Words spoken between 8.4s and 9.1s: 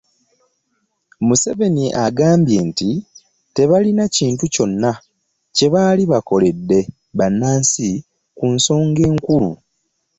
nsonga